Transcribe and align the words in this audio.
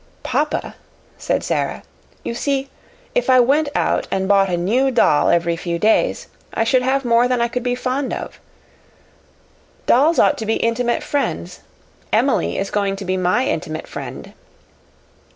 "Papa," 0.23 0.73
said 1.19 1.43
Sara, 1.43 1.83
"you 2.23 2.33
see, 2.33 2.71
if 3.13 3.29
I 3.29 3.39
went 3.39 3.69
out 3.75 4.07
and 4.09 4.27
bought 4.27 4.49
a 4.49 4.57
new 4.57 4.89
doll 4.89 5.29
every 5.29 5.55
few 5.55 5.77
days 5.77 6.25
I 6.55 6.63
should 6.63 6.81
have 6.81 7.05
more 7.05 7.27
than 7.27 7.39
I 7.39 7.47
could 7.47 7.61
be 7.61 7.75
fond 7.75 8.11
of. 8.11 8.39
Dolls 9.85 10.17
ought 10.17 10.39
to 10.39 10.47
be 10.47 10.55
intimate 10.55 11.03
friends. 11.03 11.59
Emily 12.11 12.57
is 12.57 12.71
going 12.71 12.95
to 12.95 13.05
be 13.05 13.15
my 13.15 13.45
intimate 13.45 13.85
friend." 13.85 14.33